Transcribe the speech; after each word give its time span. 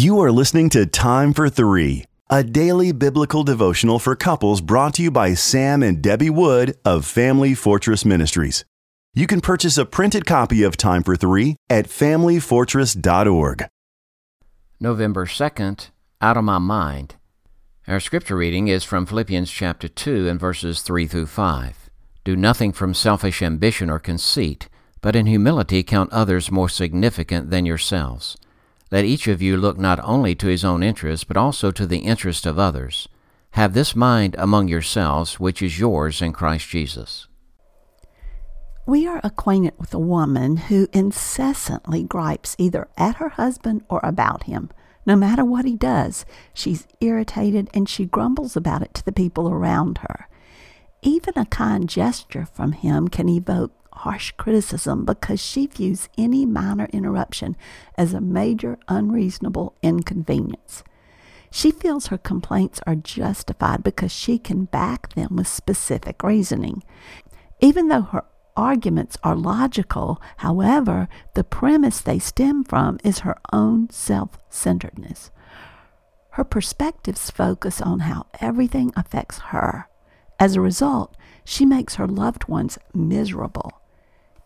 You 0.00 0.18
are 0.20 0.32
listening 0.32 0.70
to 0.70 0.86
Time 0.86 1.34
for 1.34 1.50
Three, 1.50 2.06
a 2.30 2.42
daily 2.42 2.90
biblical 2.90 3.44
devotional 3.44 3.98
for 3.98 4.16
couples 4.16 4.62
brought 4.62 4.94
to 4.94 5.02
you 5.02 5.10
by 5.10 5.34
Sam 5.34 5.82
and 5.82 6.00
Debbie 6.00 6.30
Wood 6.30 6.74
of 6.86 7.04
Family 7.04 7.52
Fortress 7.52 8.06
Ministries. 8.06 8.64
You 9.12 9.26
can 9.26 9.42
purchase 9.42 9.76
a 9.76 9.84
printed 9.84 10.24
copy 10.24 10.62
of 10.62 10.78
Time 10.78 11.02
for 11.02 11.16
Three 11.16 11.56
at 11.68 11.84
familyfortress.org. 11.84 13.66
November 14.80 15.26
2nd, 15.26 15.90
Out 16.22 16.36
of 16.38 16.44
My 16.44 16.56
Mind. 16.56 17.16
Our 17.86 18.00
scripture 18.00 18.36
reading 18.36 18.68
is 18.68 18.84
from 18.84 19.04
Philippians 19.04 19.50
chapter 19.50 19.86
2 19.86 20.26
and 20.26 20.40
verses 20.40 20.80
3 20.80 21.06
through 21.08 21.26
5. 21.26 21.90
Do 22.24 22.36
nothing 22.36 22.72
from 22.72 22.94
selfish 22.94 23.42
ambition 23.42 23.90
or 23.90 23.98
conceit, 23.98 24.70
but 25.02 25.14
in 25.14 25.26
humility 25.26 25.82
count 25.82 26.10
others 26.10 26.50
more 26.50 26.70
significant 26.70 27.50
than 27.50 27.66
yourselves. 27.66 28.38
Let 28.90 29.04
each 29.04 29.28
of 29.28 29.40
you 29.40 29.56
look 29.56 29.78
not 29.78 30.00
only 30.02 30.34
to 30.36 30.48
his 30.48 30.64
own 30.64 30.82
interest, 30.82 31.28
but 31.28 31.36
also 31.36 31.70
to 31.70 31.86
the 31.86 31.98
interest 31.98 32.44
of 32.44 32.58
others. 32.58 33.08
Have 33.52 33.72
this 33.72 33.94
mind 33.94 34.34
among 34.38 34.68
yourselves, 34.68 35.38
which 35.38 35.62
is 35.62 35.78
yours 35.78 36.20
in 36.20 36.32
Christ 36.32 36.68
Jesus. 36.68 37.28
We 38.86 39.06
are 39.06 39.20
acquainted 39.22 39.74
with 39.78 39.94
a 39.94 39.98
woman 39.98 40.56
who 40.56 40.88
incessantly 40.92 42.02
gripes 42.02 42.56
either 42.58 42.88
at 42.96 43.16
her 43.16 43.28
husband 43.28 43.84
or 43.88 44.00
about 44.02 44.44
him. 44.44 44.70
No 45.06 45.14
matter 45.14 45.44
what 45.44 45.64
he 45.64 45.76
does, 45.76 46.24
she's 46.52 46.88
irritated 47.00 47.70
and 47.72 47.88
she 47.88 48.04
grumbles 48.04 48.56
about 48.56 48.82
it 48.82 48.94
to 48.94 49.04
the 49.04 49.12
people 49.12 49.48
around 49.48 49.98
her. 49.98 50.28
Even 51.02 51.34
a 51.36 51.46
kind 51.46 51.88
gesture 51.88 52.44
from 52.44 52.72
him 52.72 53.08
can 53.08 53.28
evoke 53.28 53.72
harsh 53.92 54.32
criticism 54.32 55.04
because 55.04 55.40
she 55.40 55.66
views 55.66 56.08
any 56.16 56.46
minor 56.46 56.86
interruption 56.92 57.56
as 57.96 58.12
a 58.12 58.20
major 58.20 58.78
unreasonable 58.88 59.76
inconvenience. 59.82 60.82
She 61.50 61.70
feels 61.70 62.06
her 62.06 62.18
complaints 62.18 62.80
are 62.86 62.94
justified 62.94 63.82
because 63.82 64.12
she 64.12 64.38
can 64.38 64.66
back 64.66 65.14
them 65.14 65.36
with 65.36 65.48
specific 65.48 66.22
reasoning. 66.22 66.82
Even 67.60 67.88
though 67.88 68.02
her 68.02 68.24
arguments 68.56 69.16
are 69.22 69.36
logical, 69.36 70.20
however, 70.38 71.08
the 71.34 71.44
premise 71.44 72.00
they 72.00 72.18
stem 72.18 72.62
from 72.64 72.98
is 73.02 73.20
her 73.20 73.36
own 73.52 73.90
self 73.90 74.38
centeredness. 74.48 75.30
Her 76.30 76.44
perspectives 76.44 77.30
focus 77.30 77.80
on 77.80 78.00
how 78.00 78.26
everything 78.40 78.92
affects 78.96 79.38
her. 79.38 79.88
As 80.38 80.54
a 80.54 80.60
result, 80.60 81.16
she 81.44 81.66
makes 81.66 81.96
her 81.96 82.06
loved 82.06 82.48
ones 82.48 82.78
miserable. 82.94 83.79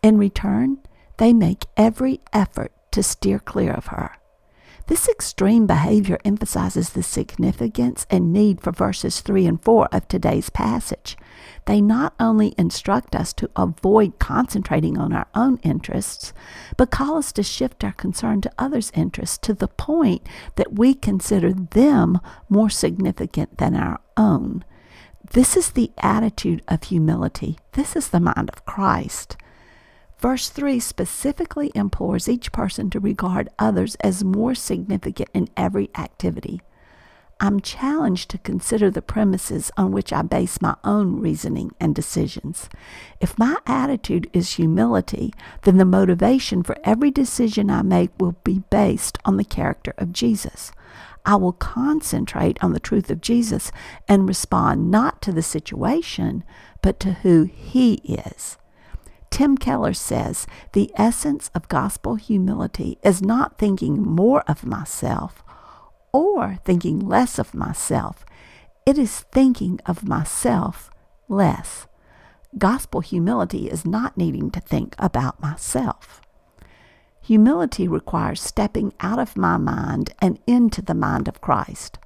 In 0.05 0.19
return, 0.19 0.81
they 1.17 1.33
make 1.33 1.65
every 1.79 2.21
effort 2.31 2.73
to 2.91 3.03
steer 3.03 3.39
clear 3.39 3.73
of 3.73 3.87
her. 3.87 4.19
This 4.87 5.09
extreme 5.09 5.67
behavior 5.67 6.19
emphasizes 6.27 6.91
the 6.91 7.03
significance 7.03 8.07
and 8.11 8.31
need 8.31 8.61
for 8.61 8.71
verses 8.71 9.23
3 9.23 9.47
and 9.47 9.65
4 9.65 9.89
of 9.91 10.07
today's 10.07 10.51
passage. 10.51 11.17
They 11.65 11.81
not 11.81 12.13
only 12.21 12.55
instruct 12.59 13.17
us 13.17 13.33
to 13.33 13.49
avoid 13.57 14.19
concentrating 14.19 14.99
on 14.99 15.15
our 15.15 15.27
own 15.35 15.57
interests, 15.63 16.35
but 16.77 16.91
call 16.91 17.17
us 17.17 17.33
to 17.33 17.43
shift 17.43 17.83
our 17.83 17.93
concern 17.93 18.43
to 18.43 18.53
others' 18.59 18.93
interests 18.95 19.39
to 19.39 19.55
the 19.55 19.69
point 19.69 20.29
that 20.57 20.75
we 20.75 20.93
consider 20.93 21.55
them 21.55 22.21
more 22.51 22.69
significant 22.69 23.57
than 23.57 23.75
our 23.75 24.01
own. 24.19 24.67
This 25.33 25.57
is 25.57 25.71
the 25.71 25.93
attitude 25.97 26.63
of 26.69 26.83
humility. 26.83 27.57
This 27.73 27.97
is 27.97 28.11
the 28.11 28.21
mind 28.21 28.51
of 28.51 28.67
Christ. 28.67 29.39
Verse 30.25 30.49
3 30.49 30.81
specifically 30.81 31.71
implores 31.75 32.31
each 32.31 32.51
person 32.51 32.89
to 32.89 32.99
regard 32.99 33.51
others 33.59 33.95
as 33.97 34.25
more 34.25 34.55
significant 34.55 35.29
in 35.35 35.51
every 35.55 35.91
activity. 35.95 36.63
I'm 37.41 37.61
challenged 37.61 38.31
to 38.31 38.39
consider 38.39 38.91
the 38.91 39.03
premises 39.03 39.71
on 39.77 39.93
which 39.93 40.15
I 40.15 40.23
base 40.23 40.63
my 40.63 40.77
own 40.83 41.21
reasoning 41.21 41.73
and 41.79 41.95
decisions. 41.95 42.71
If 43.21 43.39
my 43.39 43.59
attitude 43.67 44.31
is 44.33 44.55
humility, 44.55 45.35
then 45.65 45.77
the 45.77 45.85
motivation 45.85 46.63
for 46.63 46.79
every 46.85 47.11
decision 47.11 47.69
I 47.69 47.83
make 47.83 48.13
will 48.19 48.37
be 48.45 48.63
based 48.71 49.19
on 49.27 49.37
the 49.37 49.45
character 49.45 49.93
of 49.99 50.15
Jesus. 50.15 50.73
I 51.27 51.37
will 51.37 51.53
concentrate 51.53 52.57
on 52.65 52.73
the 52.73 52.81
truth 52.81 53.11
of 53.11 53.21
Jesus 53.21 53.71
and 54.09 54.27
respond 54.27 54.91
not 54.91 55.21
to 55.21 55.33
the 55.33 55.43
situation, 55.43 56.45
but 56.81 56.99
to 57.01 57.13
who 57.13 57.43
He 57.43 57.97
is. 58.07 58.57
Tim 59.35 59.59
Keller 59.59 59.95
says 59.95 60.47
the 60.75 60.93
essence 60.95 61.51
of 61.57 61.67
gospel 61.67 62.15
humility 62.15 62.99
is 63.03 63.21
not 63.21 63.59
thinking 63.59 64.01
more 64.01 64.43
of 64.43 64.65
myself 64.65 65.43
or 66.13 66.61
thinking 66.65 67.01
less 67.01 67.37
of 67.41 67.53
myself. 67.53 68.25
It 68.87 68.97
is 68.97 69.25
thinking 69.33 69.81
of 69.87 70.07
myself 70.07 70.89
less. 71.29 71.89
Gospel 72.57 73.01
humility 73.01 73.69
is 73.69 73.85
not 73.85 74.17
needing 74.17 74.53
to 74.53 74.61
think 74.61 74.95
about 75.01 75.43
myself. 75.43 76.21
Humility 77.21 77.89
requires 77.89 78.41
stepping 78.41 78.93
out 79.01 79.19
of 79.19 79.37
my 79.37 79.57
mind 79.57 80.15
and 80.21 80.39
into 80.47 80.81
the 80.81 80.95
mind 80.95 81.27
of 81.27 81.41
Christ. 81.41 81.99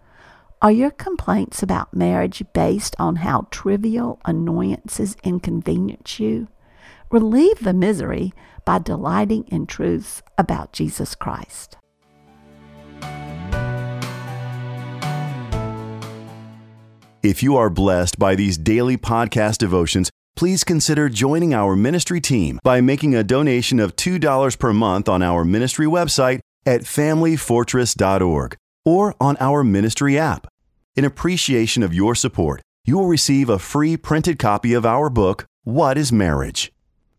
Are 0.63 0.73
your 0.73 0.93
complaints 0.93 1.63
about 1.63 1.93
marriage 1.93 2.43
based 2.55 2.97
on 2.99 3.17
how 3.17 3.49
trivial 3.51 4.19
annoyances 4.25 5.15
inconvenience 5.23 6.19
you? 6.19 6.49
Relieve 7.11 7.61
the 7.61 7.73
misery 7.73 8.35
by 8.67 8.79
delighting 8.79 9.45
in 9.45 9.67
truths 9.67 10.23
about 10.37 10.75
Jesus 10.75 11.15
Christ. 11.15 11.79
If 17.23 17.43
you 17.43 17.57
are 17.57 17.71
blessed 17.71 18.19
by 18.19 18.35
these 18.35 18.59
daily 18.59 18.99
podcast 18.99 19.57
devotions, 19.59 20.11
please 20.37 20.65
consider 20.65 21.09
joining 21.09 21.55
our 21.55 21.75
ministry 21.75 22.21
team 22.21 22.61
by 22.63 22.83
making 22.83 23.15
a 23.15 23.25
donation 23.25 23.81
of 23.81 23.97
$2 23.97 24.59
per 24.59 24.73
month 24.75 25.09
on 25.09 25.23
our 25.23 25.47
ministry 25.47 25.87
website 25.87 26.41
at 26.67 26.83
familyfortress.org 26.83 28.55
or 28.85 29.15
on 29.19 29.37
our 29.41 29.65
ministry 29.65 30.19
app. 30.19 30.47
In 30.95 31.07
appreciation 31.07 31.83
of 31.83 31.95
your 31.95 32.15
support, 32.15 32.61
you 32.85 32.99
will 32.99 33.07
receive 33.07 33.49
a 33.49 33.59
free 33.59 33.97
printed 33.97 34.39
copy 34.39 34.75
of 34.75 34.85
our 34.85 35.09
book, 35.09 35.47
What 35.65 35.97
is 35.97 36.13
Marriage? 36.13 36.71